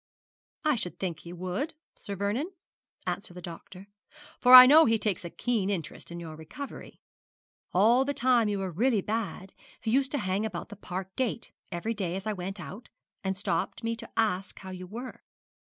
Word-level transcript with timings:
'I 0.65 0.77
should 0.77 0.97
think 0.97 1.19
he 1.19 1.31
would. 1.31 1.75
Sir 1.95 2.15
Vernon,' 2.15 2.53
answered 3.05 3.35
the 3.35 3.41
doctor; 3.43 3.85
'for 4.39 4.55
I 4.55 4.65
know 4.65 4.85
he 4.85 4.97
takes 4.97 5.23
a 5.23 5.29
keen 5.29 5.69
interest 5.69 6.09
in 6.09 6.19
your 6.19 6.35
recovery. 6.35 6.99
All 7.71 8.03
the 8.03 8.11
time 8.15 8.49
you 8.49 8.57
were 8.57 8.71
really 8.71 9.01
bad 9.01 9.53
he 9.79 9.91
used 9.91 10.11
to 10.13 10.17
hang 10.17 10.43
about 10.43 10.69
the 10.69 10.75
Park 10.75 11.15
gate 11.15 11.51
every 11.71 11.93
day 11.93 12.15
as 12.15 12.25
I 12.25 12.33
went 12.33 12.59
out, 12.59 12.89
and 13.23 13.37
stopped 13.37 13.83
me 13.83 13.95
to 13.97 14.09
ask 14.17 14.57
how 14.57 14.71
you 14.71 14.87
were. 14.87 15.21